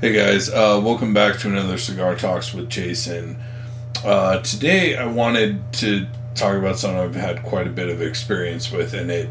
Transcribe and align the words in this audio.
Hey 0.00 0.14
guys, 0.14 0.48
uh, 0.48 0.80
welcome 0.82 1.12
back 1.12 1.38
to 1.40 1.48
another 1.48 1.76
Cigar 1.76 2.16
Talks 2.16 2.54
with 2.54 2.70
Jason. 2.70 3.38
Uh, 4.02 4.40
today 4.40 4.96
I 4.96 5.04
wanted 5.04 5.74
to 5.74 6.06
talk 6.34 6.54
about 6.56 6.78
something 6.78 6.98
I've 6.98 7.14
had 7.14 7.42
quite 7.42 7.66
a 7.66 7.70
bit 7.70 7.90
of 7.90 8.00
experience 8.00 8.72
with, 8.72 8.94
and 8.94 9.10
it 9.10 9.28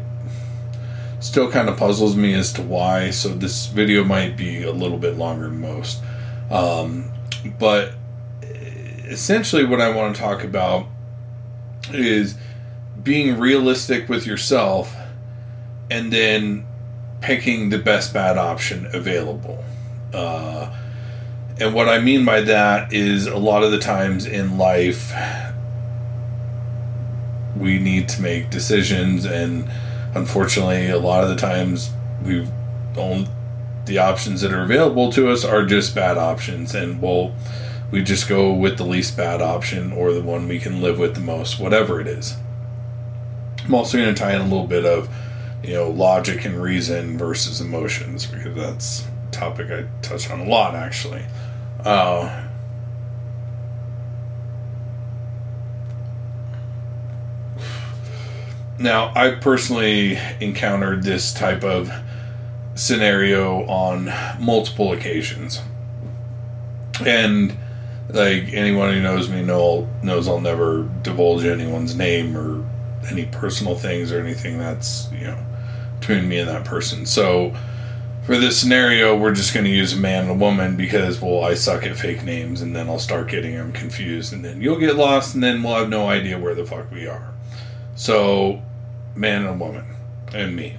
still 1.18 1.50
kind 1.50 1.68
of 1.68 1.76
puzzles 1.76 2.14
me 2.14 2.34
as 2.34 2.52
to 2.52 2.62
why. 2.62 3.10
So 3.10 3.30
this 3.30 3.66
video 3.66 4.04
might 4.04 4.36
be 4.36 4.62
a 4.62 4.70
little 4.70 4.96
bit 4.96 5.16
longer 5.16 5.48
than 5.48 5.60
most. 5.60 6.04
Um, 6.52 7.10
but 7.58 7.94
essentially, 9.06 9.64
what 9.64 9.80
I 9.80 9.90
want 9.90 10.14
to 10.14 10.22
talk 10.22 10.44
about 10.44 10.86
is 11.92 12.36
being 13.02 13.40
realistic 13.40 14.08
with 14.08 14.24
yourself 14.24 14.94
and 15.90 16.12
then 16.12 16.64
picking 17.20 17.70
the 17.70 17.78
best 17.78 18.14
bad 18.14 18.38
option 18.38 18.86
available. 18.94 19.64
Uh, 20.12 20.74
and 21.58 21.74
what 21.74 21.88
I 21.88 22.00
mean 22.00 22.24
by 22.24 22.40
that 22.42 22.92
is 22.92 23.26
a 23.26 23.36
lot 23.36 23.62
of 23.62 23.70
the 23.70 23.78
times 23.78 24.26
in 24.26 24.56
life, 24.56 25.12
we 27.56 27.78
need 27.78 28.08
to 28.10 28.22
make 28.22 28.50
decisions, 28.50 29.26
and 29.26 29.68
unfortunately, 30.14 30.88
a 30.88 30.98
lot 30.98 31.22
of 31.22 31.28
the 31.28 31.36
times 31.36 31.90
we've 32.24 32.50
only 32.96 33.28
the 33.86 33.98
options 33.98 34.40
that 34.40 34.52
are 34.52 34.62
available 34.62 35.10
to 35.10 35.30
us 35.30 35.44
are 35.44 35.66
just 35.66 35.94
bad 35.94 36.16
options, 36.16 36.74
and 36.74 37.02
we'll 37.02 37.34
we 37.90 38.02
just 38.02 38.28
go 38.28 38.52
with 38.52 38.78
the 38.78 38.84
least 38.84 39.16
bad 39.16 39.42
option 39.42 39.92
or 39.92 40.12
the 40.12 40.22
one 40.22 40.46
we 40.46 40.60
can 40.60 40.80
live 40.80 40.98
with 40.98 41.14
the 41.14 41.20
most, 41.20 41.58
whatever 41.58 42.00
it 42.00 42.06
is. 42.06 42.36
I'm 43.64 43.74
also 43.74 43.98
going 43.98 44.14
to 44.14 44.18
tie 44.18 44.34
in 44.34 44.40
a 44.40 44.44
little 44.44 44.66
bit 44.66 44.84
of 44.84 45.08
you 45.62 45.74
know 45.74 45.90
logic 45.90 46.44
and 46.44 46.60
reason 46.60 47.18
versus 47.18 47.60
emotions 47.60 48.26
because 48.26 48.54
that's 48.54 49.06
topic 49.30 49.70
I 49.70 49.86
touch 50.02 50.30
on 50.30 50.40
a 50.40 50.44
lot 50.44 50.74
actually. 50.74 51.24
Uh, 51.84 52.46
now, 58.78 59.12
I 59.14 59.32
personally 59.32 60.18
encountered 60.40 61.02
this 61.02 61.32
type 61.32 61.64
of 61.64 61.90
scenario 62.74 63.66
on 63.66 64.12
multiple 64.38 64.92
occasions, 64.92 65.60
and 67.04 67.56
like 68.08 68.52
anyone 68.52 68.92
who 68.92 69.00
knows 69.00 69.28
me 69.28 69.42
know 69.42 69.88
knows 70.02 70.28
I'll 70.28 70.40
never 70.40 70.88
divulge 71.02 71.44
anyone's 71.44 71.94
name 71.94 72.36
or 72.36 72.66
any 73.10 73.26
personal 73.26 73.74
things 73.74 74.12
or 74.12 74.20
anything 74.20 74.58
that's 74.58 75.10
you 75.12 75.26
know 75.26 75.38
between 75.98 76.28
me 76.28 76.38
and 76.38 76.48
that 76.48 76.64
person. 76.64 77.06
So 77.06 77.54
for 78.24 78.36
this 78.36 78.60
scenario, 78.60 79.16
we're 79.16 79.34
just 79.34 79.54
going 79.54 79.64
to 79.64 79.70
use 79.70 79.92
a 79.92 79.96
man 79.96 80.22
and 80.22 80.30
a 80.30 80.34
woman 80.34 80.76
because 80.76 81.20
well, 81.20 81.42
I 81.42 81.54
suck 81.54 81.84
at 81.84 81.96
fake 81.96 82.22
names, 82.22 82.60
and 82.60 82.76
then 82.76 82.88
I'll 82.88 82.98
start 82.98 83.28
getting 83.28 83.54
them 83.54 83.72
confused, 83.72 84.32
and 84.32 84.44
then 84.44 84.60
you'll 84.60 84.78
get 84.78 84.96
lost, 84.96 85.34
and 85.34 85.42
then 85.42 85.62
we'll 85.62 85.76
have 85.76 85.88
no 85.88 86.08
idea 86.08 86.38
where 86.38 86.54
the 86.54 86.66
fuck 86.66 86.90
we 86.90 87.06
are. 87.06 87.32
So, 87.94 88.62
man 89.14 89.46
and 89.46 89.50
a 89.50 89.64
woman, 89.64 89.84
and 90.34 90.54
me. 90.54 90.76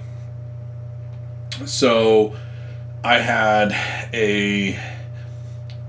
So, 1.66 2.34
I 3.04 3.18
had 3.18 3.72
a, 4.14 4.78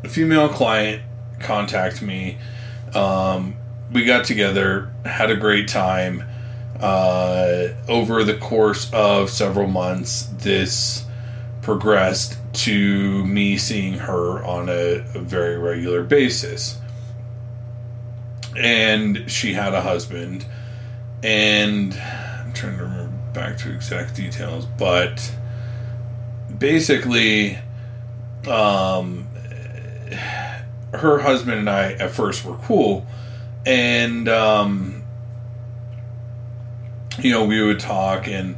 a 0.03 0.09
female 0.09 0.49
client 0.49 1.03
contact 1.39 2.01
me. 2.01 2.39
Um, 2.95 3.55
we 3.91 4.05
got 4.05 4.25
together, 4.25 4.91
had 5.05 5.29
a 5.29 5.35
great 5.35 5.67
time. 5.67 6.23
Uh, 6.79 7.69
over 7.87 8.23
the 8.23 8.33
course 8.33 8.91
of 8.91 9.29
several 9.29 9.67
months, 9.67 10.23
this 10.39 11.05
progressed 11.63 12.37
to 12.53 13.25
me 13.25 13.57
seeing 13.57 13.93
her 13.93 14.43
on 14.43 14.69
a, 14.69 14.97
a, 15.15 15.19
very 15.19 15.57
regular 15.57 16.03
basis. 16.03 16.77
And 18.55 19.31
she 19.31 19.53
had 19.53 19.73
a 19.73 19.81
husband, 19.81 20.45
and 21.23 21.93
I'm 21.95 22.53
trying 22.53 22.77
to 22.77 22.83
remember 22.83 23.17
back 23.33 23.57
to 23.59 23.73
exact 23.73 24.15
details, 24.15 24.65
but 24.77 25.33
basically, 26.59 27.57
um, 28.47 29.27
her 30.93 31.17
husband 31.19 31.57
and 31.57 31.69
I 31.69 31.93
at 31.93 32.11
first 32.11 32.45
were 32.45 32.57
cool, 32.57 33.07
and 33.65 34.29
um, 34.29 35.03
you 37.19 37.31
know 37.31 37.45
we 37.45 37.63
would 37.63 37.79
talk 37.79 38.27
and 38.27 38.55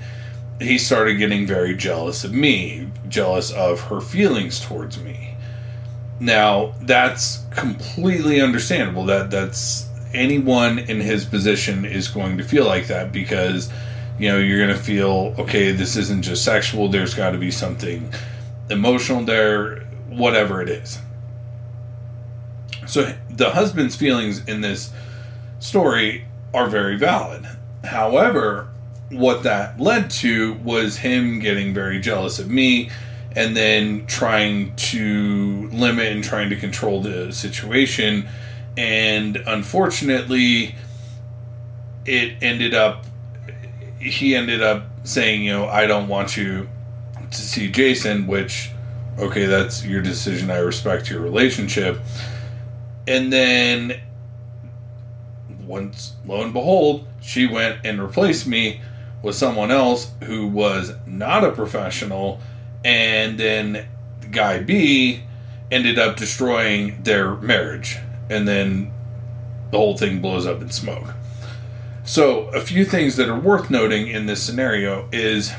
he 0.60 0.78
started 0.78 1.16
getting 1.16 1.46
very 1.46 1.76
jealous 1.76 2.24
of 2.24 2.34
me, 2.34 2.90
jealous 3.10 3.52
of 3.52 3.82
her 3.82 4.02
feelings 4.02 4.60
towards 4.60 5.00
me. 5.00 5.36
Now, 6.20 6.74
that's 6.82 7.44
completely 7.52 8.40
understandable. 8.40 9.06
That 9.06 9.32
that's 9.32 9.90
anyone 10.14 10.80
in 10.80 11.02
his 11.02 11.26
position 11.26 11.84
is 11.84 12.08
going 12.08 12.38
to 12.38 12.44
feel 12.44 12.66
like 12.66 12.88
that 12.88 13.12
because 13.12 13.70
you 14.18 14.30
know, 14.30 14.40
you're 14.40 14.66
going 14.66 14.78
to 14.78 14.82
feel 14.84 15.36
okay, 15.38 15.72
this 15.72 15.98
isn't 15.98 16.22
just 16.22 16.44
sexual, 16.44 16.88
there's 16.88 17.14
got 17.14 17.32
to 17.32 17.38
be 17.38 17.52
something 17.52 18.14
emotional 18.70 19.24
there, 19.24 19.82
whatever 20.08 20.62
it 20.62 20.70
is. 20.70 21.00
So 22.88 23.14
the 23.30 23.52
husband's 23.52 23.96
feelings 23.96 24.46
in 24.48 24.62
this 24.62 24.92
story 25.60 26.26
are 26.54 26.68
very 26.68 26.98
valid. 26.98 27.46
However, 27.84 28.70
what 29.20 29.44
that 29.44 29.80
led 29.80 30.10
to 30.10 30.54
was 30.56 30.98
him 30.98 31.40
getting 31.40 31.74
very 31.74 32.00
jealous 32.00 32.40
of 32.40 32.50
me 32.50 32.90
and 33.36 33.56
then 33.56 34.06
trying 34.06 34.76
to 34.76 35.70
limit 35.72 36.12
and 36.12 36.24
trying 36.24 36.50
to 36.50 36.56
control 36.56 37.02
the 37.02 37.32
situation. 37.32 38.28
And 38.78 39.38
unfortunately, 39.48 40.76
it 42.06 42.34
ended 42.42 42.74
up, 42.74 43.06
he 44.00 44.36
ended 44.36 44.62
up 44.62 44.86
saying, 45.04 45.44
you 45.44 45.52
know, 45.52 45.68
I 45.68 45.86
don't 45.86 46.08
want 46.08 46.38
you 46.38 46.70
to 47.32 47.38
see 47.38 47.70
Jason, 47.70 48.28
which, 48.28 48.72
okay, 49.18 49.46
that's 49.46 49.86
your 49.86 50.02
decision. 50.02 50.50
I 50.50 50.58
respect 50.58 51.10
your 51.10 51.22
relationship. 51.22 52.00
And 53.08 53.32
then, 53.32 54.00
once, 55.66 56.14
lo 56.26 56.42
and 56.42 56.54
behold, 56.54 57.08
she 57.22 57.48
went 57.48 57.80
and 57.84 58.02
replaced 58.02 58.48
me 58.48 58.82
with 59.26 59.36
someone 59.36 59.72
else 59.72 60.12
who 60.26 60.46
was 60.46 60.94
not 61.08 61.44
a 61.44 61.52
professional, 61.52 62.40
and 62.84 63.40
then 63.40 63.88
guy 64.30 64.60
B 64.60 65.24
ended 65.72 65.98
up 65.98 66.16
destroying 66.16 67.02
their 67.02 67.34
marriage, 67.38 67.98
and 68.30 68.48
then 68.48 68.94
the 69.72 69.78
whole 69.80 69.98
thing 69.98 70.22
blows 70.22 70.46
up 70.46 70.62
in 70.62 70.70
smoke. 70.70 71.16
So, 72.04 72.50
a 72.50 72.62
few 72.62 72.86
things 72.86 73.16
that 73.16 73.28
are 73.28 73.40
worth 73.40 73.72
noting 73.72 74.08
in 74.10 74.28
this 74.28 74.44
scenario 74.44 75.10
is 75.12 75.52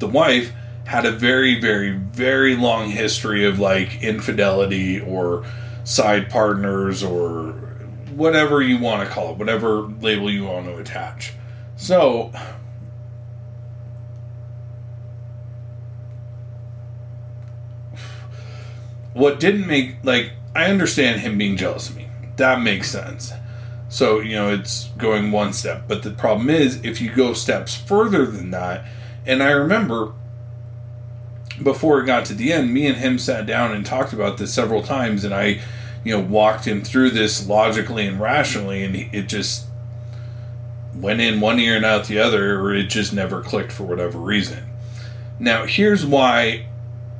the 0.00 0.08
wife 0.08 0.52
had 0.86 1.06
a 1.06 1.12
very, 1.12 1.60
very, 1.60 1.92
very 1.92 2.56
long 2.56 2.90
history 2.90 3.44
of 3.44 3.60
like 3.60 4.02
infidelity 4.02 5.00
or 5.00 5.44
side 5.84 6.28
partners 6.28 7.04
or 7.04 7.52
whatever 8.16 8.60
you 8.60 8.78
want 8.78 9.08
to 9.08 9.14
call 9.14 9.30
it, 9.30 9.38
whatever 9.38 9.82
label 9.82 10.28
you 10.28 10.46
want 10.46 10.66
to 10.66 10.76
attach. 10.76 11.34
So, 11.80 12.30
what 19.14 19.40
didn't 19.40 19.66
make, 19.66 19.96
like, 20.02 20.32
I 20.54 20.66
understand 20.66 21.22
him 21.22 21.38
being 21.38 21.56
jealous 21.56 21.88
of 21.88 21.96
me. 21.96 22.06
That 22.36 22.60
makes 22.60 22.90
sense. 22.90 23.32
So, 23.88 24.20
you 24.20 24.34
know, 24.34 24.52
it's 24.52 24.88
going 24.98 25.32
one 25.32 25.54
step. 25.54 25.84
But 25.88 26.02
the 26.02 26.10
problem 26.10 26.50
is, 26.50 26.84
if 26.84 27.00
you 27.00 27.14
go 27.14 27.32
steps 27.32 27.74
further 27.74 28.26
than 28.26 28.50
that, 28.50 28.84
and 29.24 29.42
I 29.42 29.52
remember 29.52 30.12
before 31.62 32.02
it 32.02 32.04
got 32.04 32.26
to 32.26 32.34
the 32.34 32.52
end, 32.52 32.74
me 32.74 32.88
and 32.88 32.98
him 32.98 33.18
sat 33.18 33.46
down 33.46 33.72
and 33.72 33.86
talked 33.86 34.12
about 34.12 34.36
this 34.36 34.52
several 34.52 34.82
times, 34.82 35.24
and 35.24 35.32
I, 35.32 35.62
you 36.04 36.14
know, 36.14 36.20
walked 36.20 36.66
him 36.66 36.82
through 36.82 37.12
this 37.12 37.48
logically 37.48 38.06
and 38.06 38.20
rationally, 38.20 38.84
and 38.84 38.94
it 38.94 39.28
just 39.28 39.69
went 40.94 41.20
in 41.20 41.40
one 41.40 41.58
ear 41.58 41.76
and 41.76 41.84
out 41.84 42.06
the 42.06 42.18
other, 42.18 42.60
or 42.60 42.74
it 42.74 42.84
just 42.84 43.12
never 43.12 43.42
clicked 43.42 43.72
for 43.72 43.84
whatever 43.84 44.18
reason. 44.18 44.64
Now, 45.38 45.66
here's 45.66 46.04
why 46.04 46.66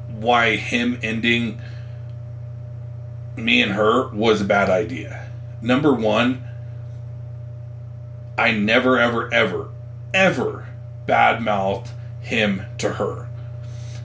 why 0.09 0.57
him 0.57 0.99
ending 1.03 1.61
me 3.37 3.63
and 3.63 3.73
her 3.73 4.09
was 4.09 4.41
a 4.41 4.45
bad 4.45 4.69
idea. 4.69 5.31
Number 5.63 5.93
one, 5.93 6.45
I 8.37 8.53
never, 8.53 8.99
ever, 8.99 9.33
ever, 9.33 9.71
ever 10.13 10.69
badmouthed 11.07 11.89
him 12.21 12.63
to 12.79 12.95
her. 12.95 13.29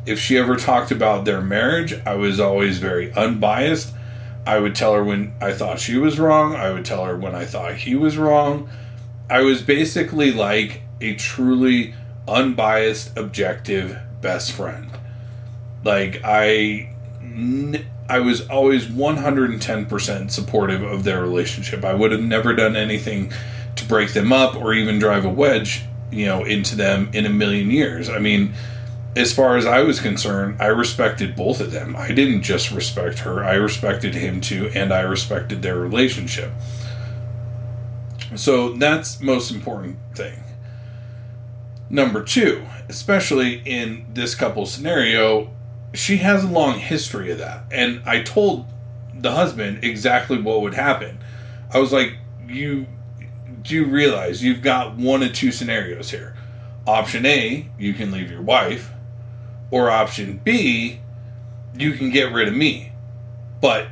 If 0.05 0.19
she 0.19 0.37
ever 0.37 0.55
talked 0.55 0.91
about 0.91 1.25
their 1.25 1.41
marriage, 1.41 1.99
I 2.05 2.15
was 2.15 2.39
always 2.39 2.77
very 2.77 3.11
unbiased. 3.13 3.93
I 4.45 4.59
would 4.59 4.75
tell 4.75 4.93
her 4.93 5.03
when 5.03 5.33
I 5.41 5.51
thought 5.51 5.79
she 5.79 5.97
was 5.97 6.19
wrong. 6.19 6.55
I 6.55 6.71
would 6.71 6.85
tell 6.85 7.05
her 7.05 7.17
when 7.17 7.33
I 7.33 7.45
thought 7.45 7.75
he 7.75 7.95
was 7.95 8.17
wrong. 8.17 8.69
I 9.29 9.41
was 9.41 9.61
basically 9.61 10.31
like 10.31 10.81
a 11.01 11.15
truly 11.15 11.93
unbiased, 12.27 13.17
objective 13.17 13.97
best 14.21 14.51
friend. 14.51 14.89
Like 15.83 16.21
I 16.23 16.89
I 18.07 18.19
was 18.19 18.47
always 18.49 18.85
110% 18.85 20.31
supportive 20.31 20.83
of 20.83 21.03
their 21.03 21.21
relationship. 21.21 21.83
I 21.83 21.93
would 21.93 22.11
have 22.11 22.21
never 22.21 22.53
done 22.53 22.75
anything 22.75 23.31
to 23.75 23.85
break 23.85 24.13
them 24.13 24.31
up 24.31 24.55
or 24.55 24.73
even 24.73 24.99
drive 24.99 25.25
a 25.25 25.29
wedge, 25.29 25.83
you 26.11 26.25
know, 26.25 26.43
into 26.43 26.75
them 26.75 27.09
in 27.13 27.25
a 27.25 27.29
million 27.29 27.71
years. 27.71 28.09
I 28.09 28.19
mean, 28.19 28.53
as 29.15 29.33
far 29.33 29.57
as 29.57 29.65
I 29.65 29.81
was 29.81 29.99
concerned, 29.99 30.61
I 30.61 30.67
respected 30.67 31.35
both 31.35 31.59
of 31.59 31.71
them. 31.71 31.95
I 31.95 32.11
didn't 32.11 32.43
just 32.43 32.71
respect 32.71 33.19
her, 33.19 33.43
I 33.43 33.55
respected 33.55 34.13
him 34.13 34.39
too, 34.39 34.69
and 34.75 34.93
I 34.93 35.01
respected 35.01 35.61
their 35.61 35.77
relationship. 35.77 36.51
So 38.35 38.73
that's 38.73 39.21
most 39.21 39.51
important 39.51 39.97
thing. 40.15 40.43
Number 41.89 42.23
two, 42.23 42.65
especially 42.89 43.61
in 43.65 44.07
this 44.13 44.33
couple 44.33 44.65
scenario, 44.65 45.51
she 45.93 46.17
has 46.17 46.43
a 46.43 46.47
long 46.47 46.79
history 46.79 47.31
of 47.31 47.37
that. 47.37 47.65
And 47.71 48.01
I 48.05 48.23
told 48.23 48.65
the 49.13 49.31
husband 49.31 49.83
exactly 49.83 50.41
what 50.41 50.61
would 50.61 50.73
happen. 50.73 51.19
I 51.71 51.79
was 51.79 51.93
like, 51.93 52.17
you 52.47 52.87
do 53.61 53.75
you 53.75 53.85
realize 53.85 54.43
you've 54.43 54.61
got 54.61 54.95
one 54.95 55.23
of 55.23 55.33
two 55.33 55.51
scenarios 55.51 56.11
here? 56.11 56.35
Option 56.85 57.25
A, 57.25 57.67
you 57.79 57.93
can 57.93 58.11
leave 58.11 58.29
your 58.29 58.41
wife, 58.41 58.91
or 59.71 59.89
option 59.89 60.39
B, 60.43 60.99
you 61.75 61.93
can 61.93 62.11
get 62.11 62.31
rid 62.31 62.47
of 62.47 62.53
me. 62.53 62.91
But 63.61 63.87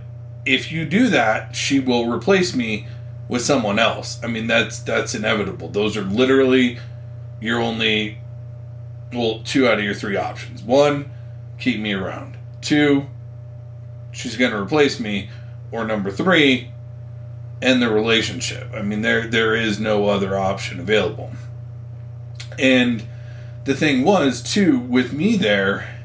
if 0.46 0.72
you 0.72 0.86
do 0.86 1.08
that, 1.10 1.56
she 1.56 1.80
will 1.80 2.08
replace 2.08 2.56
me 2.56 2.88
with 3.28 3.42
someone 3.42 3.80
else. 3.80 4.20
I 4.24 4.28
mean, 4.28 4.48
that's 4.48 4.80
that's 4.80 5.16
inevitable. 5.16 5.70
Those 5.70 5.98
are 5.98 6.04
literally 6.04 6.80
your 7.42 7.60
only 7.60 8.20
well, 9.14 9.42
two 9.44 9.68
out 9.68 9.78
of 9.78 9.84
your 9.84 9.94
three 9.94 10.18
options. 10.18 10.64
One, 10.64 11.12
keep 11.60 11.80
me 11.80 11.94
around. 11.94 12.38
Two, 12.62 13.08
she's 14.12 14.38
going 14.38 14.52
to 14.52 14.58
replace 14.58 15.00
me. 15.00 15.30
Or 15.72 15.86
number 15.86 16.12
three, 16.12 16.72
end 17.62 17.81
the 17.81 17.90
relationship. 17.90 18.70
I 18.74 18.81
mean, 18.81 19.02
there 19.02 19.28
there 19.28 19.56
is 19.56 19.80
no 19.80 20.08
other 20.08 20.38
option 20.38 20.80
available. 20.80 21.31
And 22.60 23.04
the 23.66 23.74
thing 23.74 24.04
was, 24.04 24.44
too, 24.44 24.78
with 24.78 25.14
me 25.14 25.36
there, 25.36 26.03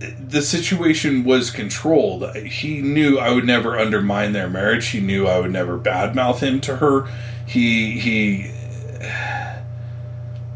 the 0.00 0.40
situation 0.40 1.24
was 1.24 1.50
controlled. 1.50 2.34
He 2.34 2.80
knew 2.80 3.18
I 3.18 3.32
would 3.32 3.44
never 3.44 3.78
undermine 3.78 4.32
their 4.32 4.48
marriage. 4.48 4.88
He 4.88 5.00
knew 5.00 5.26
I 5.26 5.38
would 5.38 5.52
never 5.52 5.78
badmouth 5.78 6.38
him 6.38 6.60
to 6.62 6.76
her. 6.76 7.06
He 7.46 8.00
he 8.00 8.50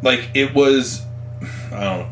like 0.02 0.30
it 0.32 0.54
was 0.54 1.02
I 1.70 1.84
don't 1.84 1.98
know, 1.98 2.08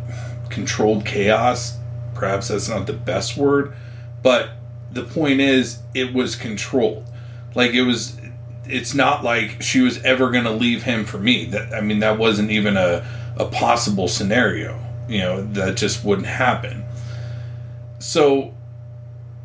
controlled 0.50 1.06
chaos. 1.06 1.78
Perhaps 2.14 2.48
that's 2.48 2.68
not 2.68 2.86
the 2.86 2.92
best 2.92 3.36
word, 3.38 3.74
but 4.22 4.50
the 4.90 5.02
point 5.02 5.40
is 5.40 5.78
it 5.94 6.12
was 6.12 6.36
controlled. 6.36 7.04
Like 7.54 7.72
it 7.72 7.82
was 7.82 8.20
it's 8.66 8.94
not 8.94 9.24
like 9.24 9.62
she 9.62 9.80
was 9.80 10.02
ever 10.04 10.30
going 10.30 10.44
to 10.44 10.52
leave 10.52 10.82
him 10.82 11.06
for 11.06 11.18
me. 11.18 11.46
That 11.46 11.72
I 11.72 11.80
mean 11.80 12.00
that 12.00 12.18
wasn't 12.18 12.50
even 12.50 12.76
a 12.76 13.06
a 13.38 13.46
possible 13.46 14.06
scenario. 14.06 14.78
You 15.08 15.18
know, 15.18 15.42
that 15.54 15.78
just 15.78 16.04
wouldn't 16.04 16.28
happen. 16.28 16.84
So 18.02 18.54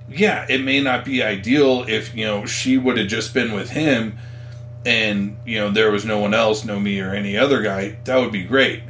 yeah, 0.10 0.46
it 0.50 0.62
may 0.62 0.82
not 0.82 1.06
be 1.06 1.22
ideal 1.22 1.86
if, 1.88 2.16
you 2.16 2.26
know, 2.26 2.46
she 2.46 2.78
would 2.78 2.98
have 2.98 3.08
just 3.08 3.34
been 3.34 3.54
with 3.54 3.70
him 3.70 4.18
and, 4.86 5.38
you 5.46 5.60
know, 5.60 5.70
there 5.70 5.92
was 5.92 6.06
no 6.06 6.20
one 6.20 6.34
else, 6.34 6.64
no 6.64 6.80
me 6.80 7.00
or 7.02 7.14
any 7.14 7.38
other 7.38 7.62
guy. 7.62 7.98
That 8.06 8.18
would 8.18 8.32
be 8.32 8.44
great. 8.44 8.84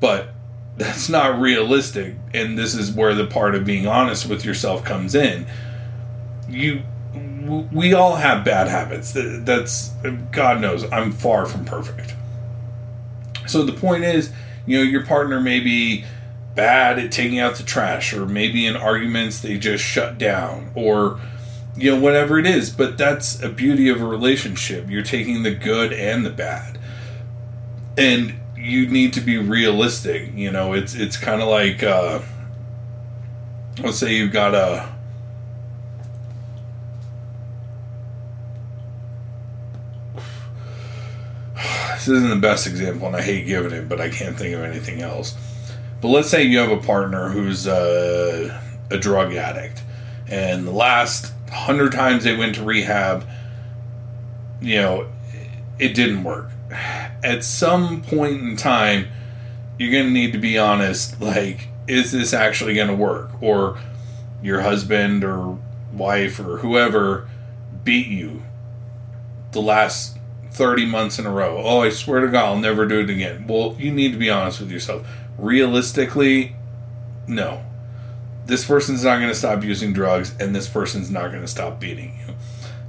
But 0.00 0.30
that's 0.76 1.08
not 1.08 1.38
realistic 1.40 2.14
and 2.32 2.58
this 2.58 2.74
is 2.74 2.90
where 2.90 3.14
the 3.14 3.26
part 3.26 3.54
of 3.54 3.64
being 3.64 3.86
honest 3.86 4.26
with 4.28 4.44
yourself 4.44 4.84
comes 4.84 5.14
in 5.14 5.46
you 6.48 6.82
we 7.70 7.92
all 7.92 8.16
have 8.16 8.44
bad 8.44 8.68
habits 8.68 9.12
that's 9.44 9.90
god 10.30 10.60
knows 10.60 10.90
i'm 10.90 11.12
far 11.12 11.44
from 11.44 11.64
perfect 11.64 12.14
so 13.46 13.62
the 13.64 13.72
point 13.72 14.02
is 14.02 14.32
you 14.64 14.78
know 14.78 14.82
your 14.82 15.04
partner 15.04 15.40
may 15.40 15.60
be 15.60 16.04
bad 16.54 16.98
at 16.98 17.10
taking 17.10 17.38
out 17.38 17.56
the 17.56 17.62
trash 17.62 18.12
or 18.12 18.26
maybe 18.26 18.66
in 18.66 18.76
arguments 18.76 19.40
they 19.40 19.58
just 19.58 19.82
shut 19.82 20.18
down 20.18 20.70
or 20.74 21.18
you 21.76 21.90
know 21.90 21.98
whatever 21.98 22.38
it 22.38 22.46
is 22.46 22.68
but 22.68 22.98
that's 22.98 23.42
a 23.42 23.48
beauty 23.48 23.88
of 23.88 24.02
a 24.02 24.04
relationship 24.04 24.90
you're 24.90 25.02
taking 25.02 25.42
the 25.42 25.54
good 25.54 25.92
and 25.92 26.26
the 26.26 26.30
bad 26.30 26.78
and 27.96 28.34
you 28.62 28.88
need 28.88 29.12
to 29.14 29.20
be 29.20 29.38
realistic. 29.38 30.32
You 30.34 30.50
know, 30.50 30.72
it's 30.72 30.94
it's 30.94 31.16
kind 31.16 31.42
of 31.42 31.48
like 31.48 31.82
uh, 31.82 32.20
let's 33.82 33.98
say 33.98 34.14
you've 34.14 34.32
got 34.32 34.54
a 34.54 34.88
this 41.94 42.08
isn't 42.08 42.30
the 42.30 42.36
best 42.36 42.66
example, 42.66 43.08
and 43.08 43.16
I 43.16 43.22
hate 43.22 43.46
giving 43.46 43.72
it, 43.72 43.88
but 43.88 44.00
I 44.00 44.08
can't 44.08 44.36
think 44.36 44.54
of 44.54 44.62
anything 44.62 45.00
else. 45.02 45.34
But 46.02 46.08
let's 46.08 46.28
say 46.28 46.42
you 46.42 46.58
have 46.58 46.70
a 46.70 46.76
partner 46.76 47.30
who's 47.30 47.66
a, 47.66 48.60
a 48.90 48.98
drug 48.98 49.34
addict, 49.34 49.82
and 50.28 50.66
the 50.66 50.72
last 50.72 51.32
hundred 51.50 51.92
times 51.92 52.24
they 52.24 52.36
went 52.36 52.56
to 52.56 52.62
rehab, 52.62 53.26
you 54.60 54.76
know, 54.76 55.06
it 55.78 55.94
didn't 55.94 56.24
work 56.24 56.50
at 57.22 57.44
some 57.44 58.02
point 58.02 58.40
in 58.40 58.56
time, 58.56 59.08
you're 59.78 59.92
going 59.92 60.06
to 60.06 60.10
need 60.10 60.32
to 60.32 60.38
be 60.38 60.58
honest. 60.58 61.20
Like, 61.20 61.68
is 61.86 62.12
this 62.12 62.32
actually 62.32 62.74
going 62.74 62.88
to 62.88 62.94
work? 62.94 63.30
Or 63.40 63.78
your 64.42 64.62
husband 64.62 65.24
or 65.24 65.58
wife 65.92 66.40
or 66.40 66.58
whoever 66.58 67.28
beat 67.84 68.08
you 68.08 68.42
the 69.52 69.60
last 69.60 70.18
30 70.50 70.86
months 70.86 71.18
in 71.18 71.26
a 71.26 71.30
row. 71.30 71.62
Oh, 71.62 71.82
I 71.82 71.90
swear 71.90 72.20
to 72.20 72.28
God, 72.28 72.44
I'll 72.46 72.56
never 72.56 72.86
do 72.86 73.00
it 73.00 73.10
again. 73.10 73.46
Well, 73.46 73.76
you 73.78 73.92
need 73.92 74.12
to 74.12 74.18
be 74.18 74.30
honest 74.30 74.60
with 74.60 74.70
yourself. 74.70 75.06
Realistically, 75.38 76.56
no. 77.26 77.64
This 78.46 78.66
person's 78.66 79.04
not 79.04 79.18
going 79.18 79.28
to 79.28 79.34
stop 79.34 79.62
using 79.62 79.92
drugs, 79.92 80.34
and 80.40 80.54
this 80.54 80.68
person's 80.68 81.10
not 81.10 81.28
going 81.28 81.42
to 81.42 81.48
stop 81.48 81.78
beating 81.78 82.18
you. 82.26 82.34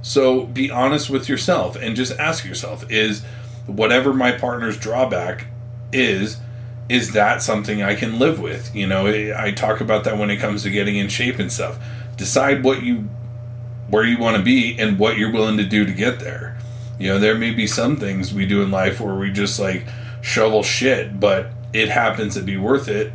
So 0.02 0.44
be 0.44 0.70
honest 0.70 1.08
with 1.08 1.28
yourself 1.28 1.76
and 1.76 1.96
just 1.96 2.12
ask 2.18 2.44
yourself 2.44 2.90
is 2.90 3.24
whatever 3.66 4.12
my 4.12 4.32
partner's 4.32 4.76
drawback 4.76 5.46
is 5.92 6.38
is 6.90 7.12
that 7.12 7.40
something 7.40 7.82
I 7.82 7.94
can 7.94 8.18
live 8.18 8.38
with? 8.38 8.76
You 8.76 8.86
know, 8.86 9.06
eh, 9.06 9.32
I 9.34 9.52
talk 9.52 9.80
about 9.80 10.04
that 10.04 10.18
when 10.18 10.28
it 10.28 10.36
comes 10.36 10.62
to 10.64 10.70
getting 10.70 10.96
in 10.96 11.08
shape 11.08 11.38
and 11.38 11.50
stuff. 11.50 11.78
Decide 12.16 12.62
what 12.62 12.82
you 12.82 13.08
where 13.88 14.04
you 14.04 14.18
want 14.18 14.36
to 14.36 14.42
be 14.42 14.78
and 14.78 14.98
what 14.98 15.16
you're 15.16 15.32
willing 15.32 15.56
to 15.56 15.64
do 15.64 15.86
to 15.86 15.92
get 15.92 16.20
there. 16.20 16.58
You 16.98 17.08
know, 17.08 17.18
there 17.18 17.34
may 17.34 17.52
be 17.52 17.66
some 17.66 17.96
things 17.96 18.34
we 18.34 18.44
do 18.44 18.62
in 18.62 18.70
life 18.70 19.00
where 19.00 19.14
we 19.14 19.30
just 19.30 19.58
like 19.58 19.86
shovel 20.20 20.62
shit, 20.62 21.18
but 21.18 21.50
it 21.74 21.90
happens 21.90 22.34
to 22.34 22.42
be 22.42 22.56
worth 22.56 22.88
it. 22.88 23.14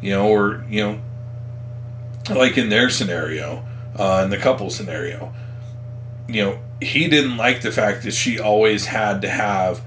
You 0.00 0.10
know, 0.10 0.28
or 0.28 0.64
you 0.68 0.80
know, 0.80 1.00
like 2.34 2.56
in 2.56 2.68
their 2.68 2.88
scenario, 2.90 3.64
uh, 3.96 4.22
in 4.24 4.30
the 4.30 4.38
couple 4.38 4.70
scenario, 4.70 5.32
you 6.26 6.44
know, 6.44 6.58
he 6.80 7.08
didn't 7.08 7.36
like 7.36 7.62
the 7.62 7.72
fact 7.72 8.02
that 8.04 8.12
she 8.12 8.38
always 8.38 8.86
had 8.86 9.22
to 9.22 9.28
have 9.28 9.82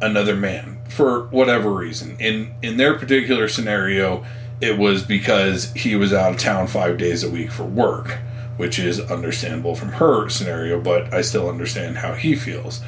another 0.00 0.36
man 0.36 0.78
for 0.88 1.26
whatever 1.28 1.70
reason. 1.70 2.16
In 2.18 2.54
in 2.62 2.76
their 2.76 2.94
particular 2.94 3.48
scenario, 3.48 4.24
it 4.60 4.78
was 4.78 5.02
because 5.02 5.72
he 5.72 5.96
was 5.96 6.12
out 6.12 6.32
of 6.32 6.38
town 6.38 6.66
5 6.66 6.98
days 6.98 7.22
a 7.22 7.30
week 7.30 7.50
for 7.50 7.64
work, 7.64 8.18
which 8.56 8.78
is 8.78 9.00
understandable 9.00 9.74
from 9.74 9.90
her 9.92 10.28
scenario, 10.28 10.80
but 10.80 11.12
I 11.14 11.20
still 11.20 11.48
understand 11.48 11.98
how 11.98 12.14
he 12.14 12.34
feels. 12.34 12.82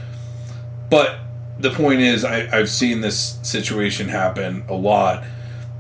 But 0.91 1.19
the 1.59 1.71
point 1.71 2.01
is 2.01 2.25
I, 2.25 2.49
I've 2.57 2.71
seen 2.71 3.01
this 3.01 3.39
situation 3.43 4.09
happen 4.09 4.65
a 4.69 4.75
lot 4.75 5.25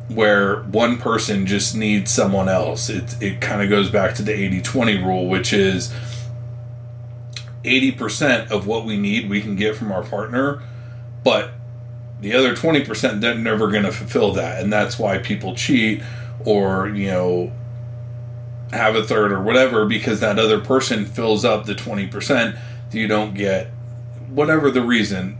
where 0.08 0.62
one 0.62 0.98
person 0.98 1.46
just 1.46 1.76
needs 1.76 2.10
someone 2.10 2.48
else. 2.48 2.88
It, 2.88 3.20
it 3.22 3.40
kind 3.40 3.62
of 3.62 3.68
goes 3.68 3.90
back 3.90 4.14
to 4.16 4.22
the 4.22 4.32
80 4.32 4.62
20 4.62 5.02
rule, 5.04 5.28
which 5.28 5.52
is 5.52 5.94
80% 7.64 8.50
of 8.50 8.66
what 8.66 8.84
we 8.84 8.96
need 8.96 9.28
we 9.28 9.40
can 9.40 9.56
get 9.56 9.76
from 9.76 9.92
our 9.92 10.02
partner, 10.02 10.62
but 11.22 11.50
the 12.20 12.34
other 12.34 12.54
20% 12.54 13.20
they're 13.20 13.34
never 13.34 13.70
going 13.70 13.84
to 13.84 13.92
fulfill 13.92 14.32
that. 14.32 14.62
And 14.62 14.72
that's 14.72 14.98
why 14.98 15.18
people 15.18 15.54
cheat 15.54 16.02
or, 16.44 16.88
you 16.88 17.08
know, 17.08 17.52
have 18.72 18.96
a 18.96 19.04
third 19.04 19.32
or 19.32 19.42
whatever 19.42 19.86
because 19.86 20.20
that 20.20 20.38
other 20.38 20.60
person 20.60 21.04
fills 21.04 21.44
up 21.44 21.66
the 21.66 21.74
20% 21.74 22.58
that 22.90 22.98
you 22.98 23.06
don't 23.06 23.34
get. 23.34 23.68
Whatever 24.28 24.70
the 24.70 24.82
reason, 24.82 25.38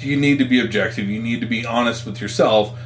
you 0.00 0.16
need 0.16 0.38
to 0.38 0.44
be 0.44 0.60
objective. 0.60 1.08
You 1.08 1.20
need 1.20 1.40
to 1.40 1.46
be 1.46 1.64
honest 1.66 2.06
with 2.06 2.20
yourself. 2.20 2.78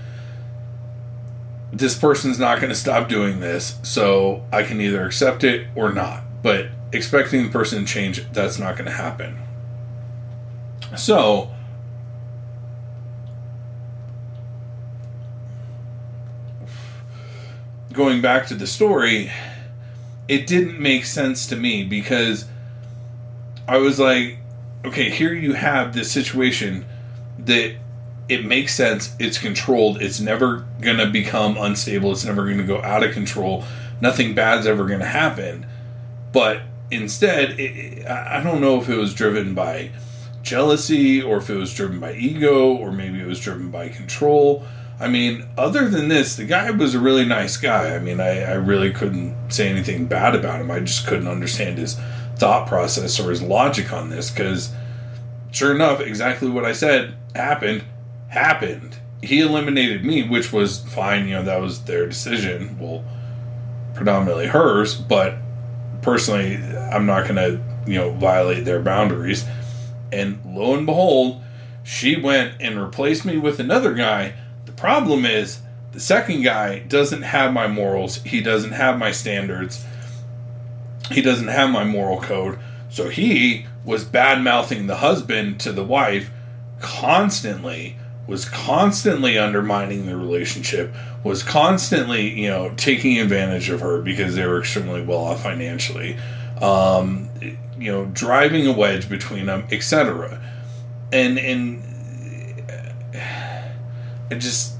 This 1.73 1.99
person's 1.99 2.39
not 2.39 2.61
going 2.61 2.69
to 2.69 2.79
stop 2.79 3.09
doing 3.09 3.41
this, 3.41 3.79
so 3.83 4.45
I 4.53 4.63
can 4.63 4.81
either 4.81 5.05
accept 5.05 5.43
it 5.43 5.67
or 5.75 5.93
not. 5.93 6.23
But 6.43 6.67
expecting 6.93 7.45
the 7.45 7.51
person 7.51 7.85
to 7.85 7.91
change, 7.91 8.31
that's 8.33 8.59
not 8.59 8.77
going 8.77 8.87
to 8.87 8.93
happen. 8.97 9.39
So, 10.97 11.51
going 17.93 18.21
back 18.21 18.47
to 18.49 18.55
the 18.55 18.67
story, 18.67 19.33
it 20.29 20.47
didn't 20.47 20.79
make 20.81 21.05
sense 21.07 21.47
to 21.47 21.57
me 21.57 21.85
because 21.85 22.47
I 23.67 23.79
was 23.79 23.99
like, 23.99 24.39
okay, 24.85 25.11
here 25.11 25.33
you 25.33 25.55
have 25.55 25.95
this 25.95 26.11
situation 26.11 26.85
that 27.45 27.75
it 28.29 28.45
makes 28.45 28.75
sense. 28.75 29.15
It's 29.19 29.39
controlled. 29.39 30.01
It's 30.01 30.21
never 30.21 30.65
going 30.81 30.99
to 30.99 31.07
become 31.07 31.57
unstable. 31.57 32.13
It's 32.13 32.25
never 32.25 32.45
going 32.45 32.59
to 32.59 32.65
go 32.65 32.83
out 32.83 33.03
of 33.03 33.13
control. 33.13 33.65
Nothing 34.01 34.35
bad's 34.35 34.67
ever 34.67 34.87
going 34.87 35.01
to 35.01 35.07
happen. 35.07 35.67
But 36.33 36.63
instead, 36.91 37.59
it, 37.59 38.07
I 38.07 38.43
don't 38.43 38.61
know 38.61 38.81
if 38.81 38.89
it 38.89 38.97
was 38.97 39.15
driven 39.15 39.55
by 39.55 39.91
jealousy 40.43 41.23
or 41.23 41.39
if 41.39 41.51
it 41.51 41.57
was 41.57 41.75
driven 41.75 42.01
by 42.01 42.15
ego 42.15 42.75
or 42.75 42.91
maybe 42.91 43.21
it 43.21 43.27
was 43.27 43.41
driven 43.41 43.71
by 43.71 43.89
control. 43.89 44.65
I 44.99 45.09
mean, 45.09 45.49
other 45.59 45.89
than 45.89 46.09
this, 46.09 46.37
the 46.37 46.45
guy 46.45 46.71
was 46.71 46.95
a 46.95 47.01
really 47.01 47.25
nice 47.25 47.57
guy. 47.57 47.95
I 47.95 47.99
mean, 47.99 48.21
I, 48.21 48.43
I 48.43 48.53
really 48.53 48.93
couldn't 48.93 49.51
say 49.51 49.69
anything 49.69 50.07
bad 50.07 50.35
about 50.35 50.61
him. 50.61 50.71
I 50.71 50.81
just 50.81 51.07
couldn't 51.07 51.29
understand 51.29 51.79
his 51.79 51.99
thought 52.37 52.69
process 52.69 53.19
or 53.19 53.31
his 53.31 53.43
logic 53.43 53.93
on 53.93 54.11
this 54.11 54.31
because, 54.31 54.73
sure 55.53 55.75
enough, 55.75 56.01
exactly 56.01 56.49
what 56.49 56.65
I 56.65 56.73
said 56.73 57.15
happened 57.35 57.85
happened. 58.29 58.97
He 59.23 59.41
eliminated 59.41 60.05
me, 60.05 60.27
which 60.27 60.53
was 60.53 60.81
fine. 60.81 61.29
You 61.29 61.37
know, 61.37 61.45
that 61.45 61.61
was 61.61 61.85
their 61.85 62.07
decision. 62.07 62.79
Well, 62.81 63.05
predominantly 63.95 64.47
hers, 64.47 64.95
but 64.95 65.37
personally, 66.01 66.57
I'm 66.57 67.07
not 67.07 67.29
going 67.29 67.37
to, 67.37 67.61
you 67.87 67.99
know, 67.99 68.11
violate 68.13 68.65
their 68.65 68.81
boundaries. 68.81 69.45
And 70.11 70.41
lo 70.45 70.75
and 70.75 70.87
behold, 70.87 71.43
she 71.85 72.21
went 72.21 72.61
and 72.61 72.81
replaced 72.81 73.25
me 73.25 73.39
with 73.39 73.61
another 73.61 73.95
guy. 73.95 74.35
The 74.67 74.73
problem 74.73 75.25
is, 75.25 75.61
the 75.93 76.01
second 76.01 76.43
guy 76.43 76.81
doesn't 76.81 77.23
have 77.23 77.53
my 77.53 77.69
morals, 77.69 78.23
he 78.23 78.41
doesn't 78.41 78.73
have 78.73 78.99
my 78.99 79.13
standards, 79.13 79.85
he 81.11 81.21
doesn't 81.21 81.49
have 81.49 81.71
my 81.71 81.85
moral 81.85 82.21
code. 82.21 82.59
So 82.89 83.09
he 83.09 83.67
was 83.85 84.05
bad 84.05 84.43
mouthing 84.43 84.87
the 84.87 84.97
husband 84.97 85.61
to 85.61 85.73
the 85.73 85.85
wife 85.85 86.31
constantly 86.81 87.97
was 88.27 88.49
constantly 88.49 89.37
undermining 89.37 90.07
the 90.07 90.17
relationship, 90.17 90.95
was 91.25 91.43
constantly, 91.43 92.39
you 92.41 92.49
know, 92.49 92.73
taking 92.77 93.19
advantage 93.19 93.69
of 93.69 93.81
her 93.81 94.01
because 94.01 94.37
they 94.37 94.47
were 94.47 94.61
extremely 94.61 95.03
well 95.03 95.19
off 95.19 95.43
financially, 95.43 96.17
um, 96.61 97.29
you 97.41 97.91
know, 97.91 98.07
driving 98.07 98.67
a 98.67 98.73
wedge 98.73 99.09
between 99.09 99.47
them, 99.47 99.67
etc. 99.71 100.41
And 101.13 101.39
and 101.39 101.83
I 104.31 104.35
just 104.35 104.77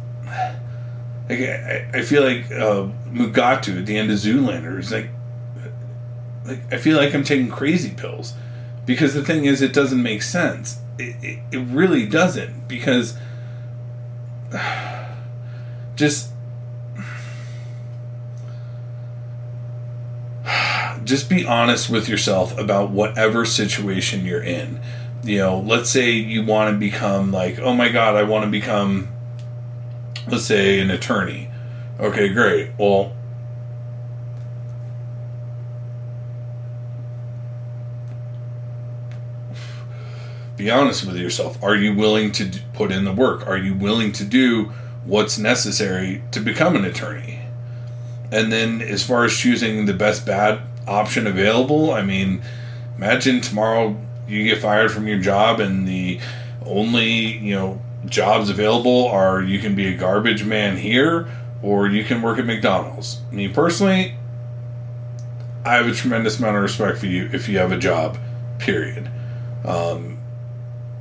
like 1.29 1.41
I, 1.41 1.91
I 1.95 2.03
feel 2.03 2.23
like 2.23 2.51
uh, 2.53 2.89
Mugatu 3.11 3.79
at 3.79 3.87
the 3.87 3.99
end 3.99 4.11
of 4.11 4.19
Zoolander 4.19 4.79
is 4.79 4.93
like 4.93 5.11
like 6.45 6.73
I 6.73 6.79
feel 6.79 6.97
like 6.97 7.13
I'm 7.13 7.25
taking 7.25 7.51
crazy 7.51 7.91
pills 7.91 8.35
because 8.85 9.15
the 9.15 9.25
thing 9.25 9.45
is 9.45 9.63
it 9.63 9.73
doesn't 9.73 10.03
make 10.03 10.23
sense. 10.23 10.79
It, 10.99 11.17
it, 11.23 11.39
it 11.53 11.59
really 11.59 12.07
doesn't 12.07 12.69
because 12.69 13.17
just 15.97 16.31
just 21.05 21.29
be 21.31 21.47
honest 21.47 21.91
with 21.91 22.09
yourself 22.09 22.57
about 22.59 22.91
whatever 22.91 23.45
situation 23.45 24.25
you're 24.25 24.43
in. 24.43 24.81
You 25.25 25.39
know, 25.39 25.61
let's 25.61 25.89
say 25.89 26.11
you 26.11 26.45
want 26.45 26.75
to 26.75 26.79
become 26.79 27.31
like, 27.31 27.61
oh 27.61 27.75
my 27.75 27.89
god, 27.89 28.17
I 28.17 28.25
want 28.25 28.45
to 28.45 28.51
become 28.51 29.09
let's 30.29 30.45
say 30.45 30.81
an 30.81 30.91
attorney. 30.91 31.49
Okay, 32.01 32.29
great. 32.31 32.71
Well, 32.79 33.13
be 40.63 40.71
honest 40.71 41.05
with 41.05 41.17
yourself. 41.17 41.61
Are 41.63 41.75
you 41.75 41.93
willing 41.93 42.31
to 42.33 42.49
put 42.73 42.93
in 42.93 43.05
the 43.05 43.13
work? 43.13 43.47
Are 43.49 43.57
you 43.57 43.75
willing 43.75 44.13
to 44.13 44.25
do 44.25 44.67
what's 45.05 45.37
necessary 45.37 46.23
to 46.31 46.39
become 46.39 46.77
an 46.77 46.85
attorney? 46.85 47.41
And 48.31 48.53
then, 48.53 48.81
as 48.81 49.05
far 49.05 49.25
as 49.25 49.37
choosing 49.37 49.87
the 49.87 49.93
best 49.93 50.25
bad 50.25 50.61
option 50.87 51.27
available, 51.27 51.91
I 51.91 52.03
mean, 52.03 52.43
imagine 52.97 53.41
tomorrow 53.41 53.97
you 54.29 54.45
get 54.45 54.63
fired 54.63 54.93
from 54.93 55.09
your 55.09 55.19
job 55.19 55.59
and 55.59 55.87
the 55.87 56.21
only, 56.65 57.39
you 57.39 57.55
know, 57.55 57.81
jobs 58.07 58.49
available 58.49 59.09
are 59.09 59.43
you 59.43 59.59
can 59.59 59.75
be 59.75 59.89
a 59.89 59.97
garbage 59.97 60.45
man 60.45 60.77
here 60.77 61.29
or 61.61 61.89
you 61.89 62.05
can 62.05 62.23
work 62.23 62.39
at 62.39 62.47
McDonald's. 62.47 63.21
Me 63.33 63.49
personally, 63.49 64.15
I 65.65 65.75
have 65.75 65.89
a 65.89 65.93
tremendous 65.93 66.39
amount 66.39 66.57
of 66.57 66.63
respect 66.63 66.99
for 66.99 67.07
you 67.07 67.29
if 67.33 67.49
you 67.49 67.59
have 67.59 67.73
a 67.73 67.79
job, 67.79 68.17
period. 68.59 69.11
Um, 69.65 70.22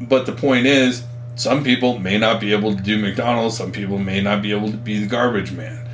but 0.02 0.26
the 0.26 0.32
point 0.34 0.66
is, 0.66 1.04
some 1.36 1.64
people 1.64 2.00
may 2.00 2.18
not 2.18 2.40
be 2.40 2.52
able 2.54 2.76
to 2.76 2.82
do 2.82 2.98
McDonald's, 2.98 3.58
some 3.58 3.72
people 3.72 3.98
may 3.98 4.22
not 4.22 4.42
be 4.42 4.52
able 4.52 4.72
to 4.72 4.78
be 4.78 5.00
the 5.00 5.08
garbage 5.08 5.52
man. 5.52 5.88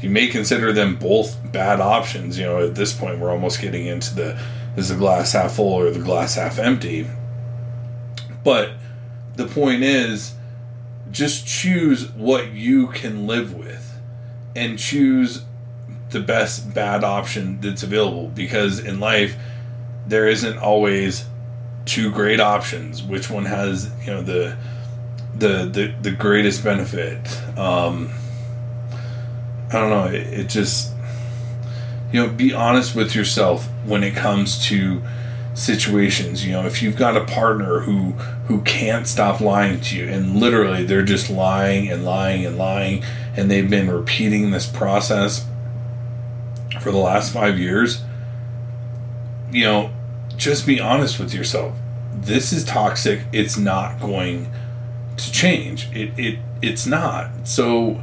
You 0.00 0.10
may 0.10 0.26
consider 0.26 0.72
them 0.72 0.96
both 0.96 1.38
bad 1.52 1.80
options. 1.80 2.38
You 2.38 2.44
know, 2.44 2.66
at 2.66 2.74
this 2.74 2.92
point, 2.92 3.18
we're 3.18 3.30
almost 3.30 3.60
getting 3.60 3.86
into 3.86 4.14
the 4.14 4.40
is 4.76 4.88
the 4.88 4.96
glass 4.96 5.32
half 5.32 5.52
full 5.52 5.74
or 5.74 5.90
the 5.90 6.00
glass 6.00 6.34
half 6.34 6.58
empty. 6.58 7.06
But 8.42 8.72
the 9.36 9.46
point 9.46 9.82
is, 9.82 10.34
just 11.10 11.46
choose 11.46 12.10
what 12.12 12.52
you 12.52 12.88
can 12.88 13.26
live 13.26 13.54
with 13.54 14.00
and 14.56 14.78
choose 14.78 15.44
the 16.10 16.20
best 16.20 16.74
bad 16.74 17.04
option 17.04 17.60
that's 17.60 17.82
available 17.82 18.28
because 18.28 18.78
in 18.78 19.00
life, 19.00 19.36
there 20.06 20.26
isn't 20.26 20.58
always 20.58 21.24
two 21.84 22.10
great 22.10 22.40
options. 22.40 23.02
Which 23.02 23.30
one 23.30 23.44
has 23.46 23.90
you 24.04 24.12
know 24.12 24.22
the 24.22 24.56
the 25.34 25.64
the, 25.64 25.94
the 26.02 26.10
greatest 26.10 26.64
benefit? 26.64 27.18
Um, 27.58 28.10
I 29.68 29.72
don't 29.72 29.90
know. 29.90 30.06
It, 30.06 30.26
it 30.26 30.48
just 30.48 30.92
you 32.12 32.20
know 32.20 32.28
be 32.28 32.52
honest 32.52 32.94
with 32.94 33.14
yourself 33.14 33.66
when 33.84 34.04
it 34.04 34.14
comes 34.14 34.64
to 34.66 35.02
situations 35.54 36.46
you 36.46 36.52
know 36.52 36.64
if 36.64 36.82
you've 36.82 36.96
got 36.96 37.16
a 37.16 37.24
partner 37.24 37.80
who 37.80 38.12
who 38.46 38.62
can't 38.62 39.06
stop 39.06 39.40
lying 39.40 39.80
to 39.80 39.98
you 39.98 40.08
and 40.08 40.36
literally 40.36 40.82
they're 40.84 41.02
just 41.02 41.28
lying 41.28 41.90
and 41.90 42.04
lying 42.04 42.46
and 42.46 42.56
lying 42.56 43.02
and 43.36 43.50
they've 43.50 43.68
been 43.68 43.90
repeating 43.90 44.50
this 44.50 44.66
process 44.66 45.46
for 46.80 46.90
the 46.90 46.98
last 46.98 47.32
5 47.34 47.58
years 47.58 48.02
you 49.50 49.64
know 49.64 49.90
just 50.42 50.66
be 50.66 50.80
honest 50.80 51.18
with 51.18 51.32
yourself. 51.32 51.78
This 52.14 52.52
is 52.52 52.64
toxic. 52.64 53.20
It's 53.32 53.56
not 53.56 54.00
going 54.00 54.50
to 55.16 55.32
change. 55.32 55.88
It 55.94 56.18
it 56.18 56.38
it's 56.60 56.86
not. 56.86 57.30
So, 57.46 58.02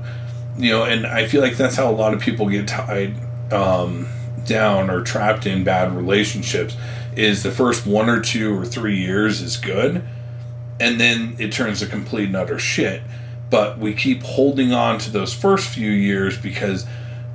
you 0.58 0.72
know, 0.72 0.84
and 0.84 1.06
I 1.06 1.28
feel 1.28 1.42
like 1.42 1.58
that's 1.58 1.76
how 1.76 1.90
a 1.90 1.94
lot 1.94 2.14
of 2.14 2.22
people 2.22 2.48
get 2.50 2.68
tied 2.68 3.14
um, 3.52 4.08
down 4.46 4.90
or 4.90 5.02
trapped 5.02 5.46
in 5.46 5.64
bad 5.64 5.96
relationships. 5.96 6.76
Is 7.16 7.44
the 7.44 7.52
first 7.52 7.86
one 7.86 8.10
or 8.10 8.22
two 8.22 8.58
or 8.58 8.66
three 8.66 8.98
years 8.98 9.42
is 9.42 9.58
good, 9.58 10.02
and 10.80 11.00
then 11.00 11.36
it 11.40 11.52
turns 11.52 11.80
to 11.80 11.88
complete 11.88 12.28
and 12.28 12.36
utter 12.36 12.60
shit. 12.60 13.02
But 13.50 13.80
we 13.80 13.94
keep 13.94 14.24
holding 14.24 14.72
on 14.72 15.00
to 15.00 15.12
those 15.12 15.34
first 15.34 15.68
few 15.68 15.90
years 15.90 16.38
because 16.38 16.86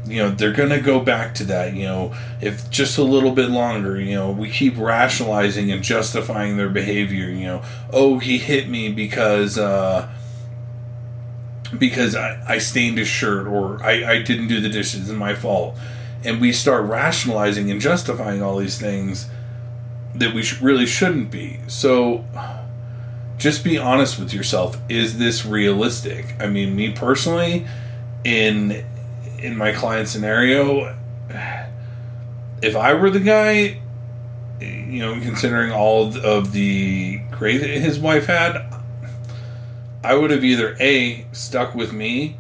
you 0.07 0.19
know 0.19 0.31
they're 0.31 0.53
going 0.53 0.71
to 0.71 0.81
go 0.81 1.01
back 1.01 1.35
to 1.35 1.45
that 1.45 1.75
you 1.75 1.85
know 1.85 2.15
if 2.41 2.69
just 2.71 2.99
a 2.99 3.03
little 3.03 3.31
bit 3.31 3.49
longer 3.49 3.99
you 3.99 4.15
know 4.15 4.31
we 4.31 4.51
keep 4.51 4.77
rationalizing 4.77 5.71
and 5.71 5.83
justifying 5.83 6.57
their 6.57 6.69
behavior 6.69 7.29
you 7.29 7.47
know 7.47 7.63
oh 7.93 8.19
he 8.19 8.37
hit 8.37 8.69
me 8.69 8.91
because 8.93 9.57
uh 9.57 10.07
because 11.79 12.15
I, 12.15 12.43
I 12.47 12.59
stained 12.59 12.99
his 12.99 13.09
shirt 13.09 13.47
or 13.47 13.83
I, 13.83 14.13
I 14.13 14.23
didn't 14.23 14.49
do 14.49 14.61
the 14.61 14.69
dishes 14.69 15.09
it's 15.09 15.19
my 15.19 15.35
fault. 15.35 15.77
And 16.25 16.41
we 16.41 16.53
start 16.53 16.85
rationalizing 16.85 17.71
and 17.71 17.81
justifying 17.81 18.43
all 18.43 18.57
these 18.57 18.79
things 18.79 19.29
that 20.15 20.35
we 20.35 20.43
sh- 20.43 20.61
really 20.61 20.87
shouldn't 20.87 21.31
be. 21.31 21.61
So 21.67 22.25
just 23.37 23.65
be 23.65 23.77
honest 23.77 24.19
with 24.19 24.33
yourself. 24.33 24.79
Is 24.89 25.19
this 25.19 25.45
realistic? 25.45 26.35
I 26.41 26.47
mean 26.47 26.75
me 26.75 26.93
personally 26.93 27.67
in 28.25 28.85
in 29.45 29.59
my 29.59 29.73
client 29.73 30.09
scenario, 30.09 30.97
if 32.63 32.75
I 32.75 32.95
were 32.95 33.11
the 33.11 33.21
guy, 33.21 33.79
you 34.59 35.01
know, 35.01 35.21
considering 35.21 35.71
all 35.71 36.17
of 36.17 36.53
the 36.53 37.19
great 37.31 37.59
that 37.59 37.69
his 37.69 37.99
wife 37.99 38.25
had, 38.25 38.75
I 40.03 40.15
would 40.15 40.31
have 40.31 40.43
either 40.43 40.75
A, 40.81 41.27
stuck 41.33 41.75
with 41.75 41.93
me, 41.93 42.39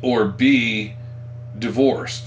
or 0.00 0.24
B, 0.24 0.94
divorced. 1.58 2.24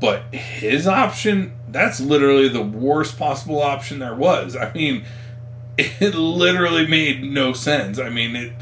But 0.00 0.22
his 0.32 0.86
option, 0.86 1.52
that's 1.68 1.98
literally 1.98 2.48
the 2.48 2.62
worst 2.62 3.18
possible 3.18 3.60
option 3.60 3.98
there 3.98 4.14
was. 4.14 4.54
I 4.54 4.72
mean, 4.72 5.04
it 5.76 6.14
literally 6.14 6.86
made 6.86 7.24
no 7.24 7.52
sense. 7.52 7.98
I 7.98 8.08
mean, 8.08 8.36
it, 8.36 8.52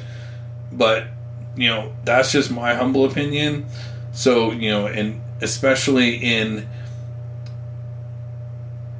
but, 0.72 1.08
you 1.54 1.68
know, 1.68 1.92
that's 2.02 2.32
just 2.32 2.50
my 2.50 2.74
humble 2.74 3.04
opinion. 3.04 3.66
So, 4.12 4.52
you 4.52 4.70
know, 4.70 4.86
and 4.86 5.20
especially 5.40 6.16
in 6.16 6.68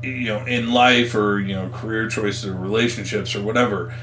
you 0.03 0.27
know 0.27 0.45
in 0.47 0.73
life 0.73 1.15
or 1.15 1.39
you 1.39 1.55
know 1.55 1.69
career 1.69 2.09
choices 2.09 2.47
or 2.47 2.55
relationships 2.55 3.37
or 3.37 3.43
whatever 3.43 3.95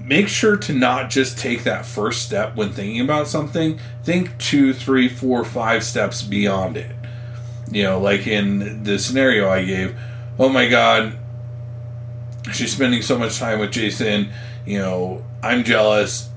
make 0.00 0.28
sure 0.28 0.56
to 0.56 0.72
not 0.72 1.10
just 1.10 1.36
take 1.38 1.62
that 1.64 1.84
first 1.84 2.22
step 2.22 2.56
when 2.56 2.72
thinking 2.72 3.02
about 3.02 3.28
something. 3.28 3.78
Think 4.02 4.36
two 4.38 4.72
three 4.72 5.08
four 5.08 5.44
five 5.44 5.84
steps 5.84 6.22
beyond 6.22 6.78
it. 6.78 6.90
You 7.70 7.82
know 7.82 8.00
like 8.00 8.26
in 8.26 8.82
the 8.82 8.98
scenario 8.98 9.48
i 9.48 9.64
gave 9.64 9.94
oh 10.38 10.48
my 10.48 10.68
god 10.68 11.16
she's 12.52 12.72
spending 12.72 13.02
so 13.02 13.16
much 13.16 13.38
time 13.38 13.60
with 13.60 13.70
jason 13.70 14.30
you 14.66 14.78
know 14.78 15.22
i'm 15.42 15.62
jealous 15.62 16.30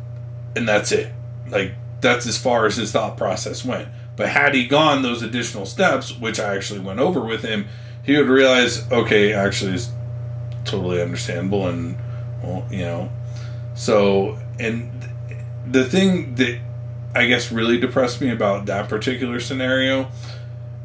and 0.55 0.67
that's 0.67 0.91
it. 0.91 1.11
Like 1.49 1.73
that's 2.03 2.27
as 2.27 2.37
far 2.37 2.67
as 2.67 2.75
his 2.75 2.91
thought 2.91 3.17
process 3.17 3.65
went 3.65 3.87
but 4.15 4.29
had 4.29 4.53
he 4.53 4.67
gone 4.67 5.01
those 5.01 5.23
additional 5.23 5.65
steps 5.65 6.15
which 6.19 6.39
i 6.39 6.55
actually 6.55 6.79
went 6.79 6.99
over 6.99 7.21
with 7.21 7.41
him 7.41 7.67
he 8.03 8.17
would 8.17 8.27
realize, 8.27 8.89
okay, 8.91 9.33
actually, 9.33 9.73
it's 9.73 9.89
totally 10.65 11.01
understandable, 11.01 11.67
and 11.67 11.97
well, 12.43 12.65
you 12.69 12.81
know, 12.81 13.09
so 13.75 14.37
and 14.59 14.91
the 15.65 15.85
thing 15.85 16.35
that 16.35 16.59
I 17.15 17.25
guess 17.27 17.51
really 17.51 17.79
depressed 17.79 18.19
me 18.21 18.29
about 18.29 18.65
that 18.65 18.89
particular 18.89 19.39
scenario 19.39 20.09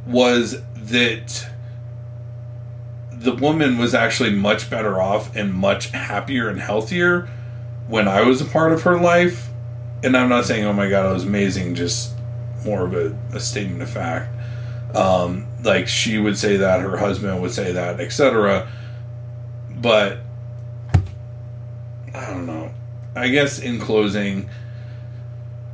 was 0.07 0.63
that 0.77 1.49
the 3.11 3.35
woman 3.35 3.79
was 3.79 3.95
actually 3.95 4.31
much 4.31 4.71
better 4.71 5.01
off 5.01 5.35
and 5.35 5.53
much 5.53 5.91
happier 5.91 6.49
and 6.49 6.61
healthier 6.61 7.29
when 7.89 8.07
I 8.07 8.23
was 8.23 8.41
a 8.41 8.45
part 8.45 8.73
of 8.73 8.83
her 8.83 8.97
life. 8.97 9.48
And 10.03 10.17
I'm 10.17 10.29
not 10.29 10.45
saying, 10.45 10.65
oh 10.65 10.73
my 10.73 10.89
God, 10.89 11.11
it 11.11 11.15
was 11.15 11.25
amazing, 11.25 11.75
just 11.75 12.13
more 12.65 12.85
of 12.85 12.95
a, 12.95 13.17
a 13.35 13.41
statement 13.41 13.83
of 13.83 13.91
fact. 13.91 14.35
Um, 14.95 15.47
like 15.63 15.89
she 15.89 16.19
would 16.19 16.39
say 16.39 16.59
that, 16.59 16.81
her 16.81 16.97
husband 16.97 17.41
would 17.43 17.53
say 17.53 17.73
that, 17.73 18.01
etc. 18.01 18.71
But 19.71 20.19
I 22.15 22.27
don't 22.27 22.47
know. 22.47 22.71
I 23.15 23.29
guess 23.29 23.59
in 23.59 23.81
closing, 23.81 24.49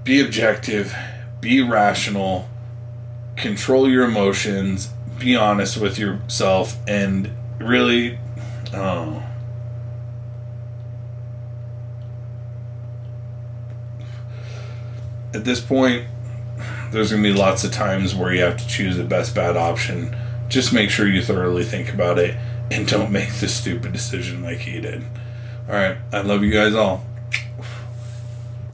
be 0.03 0.21
objective, 0.21 0.95
be 1.41 1.63
rational, 1.63 2.49
control 3.37 3.89
your 3.89 4.05
emotions, 4.05 4.89
be 5.19 5.37
honest 5.37 5.77
with 5.77 5.99
yourself, 5.99 6.77
and 6.87 7.31
really, 7.59 8.19
oh. 8.73 9.23
At 15.35 15.45
this 15.45 15.61
point, 15.61 16.07
there's 16.93 17.11
going 17.11 17.23
to 17.23 17.33
be 17.33 17.37
lots 17.37 17.65
of 17.65 17.73
times 17.73 18.15
where 18.15 18.33
you 18.33 18.43
have 18.43 18.57
to 18.57 18.67
choose 18.69 18.97
the 18.97 19.05
best 19.05 19.35
bad 19.35 19.57
option. 19.57 20.17
Just 20.49 20.73
make 20.73 20.91
sure 20.91 21.09
you 21.09 21.23
thoroughly 21.23 21.65
think 21.65 21.93
about 21.93 22.19
it 22.19 22.37
and 22.71 22.87
don't 22.87 23.11
make 23.13 23.35
the 23.35 23.49
stupid 23.49 23.93
decision 23.93 24.43
like 24.43 24.59
he 24.59 24.81
did. 24.81 25.03
All 25.69 25.75
right, 25.75 25.97
I 26.13 26.21
love 26.21 26.45
you 26.45 26.53
guys 26.53 26.75
all. 26.75 27.05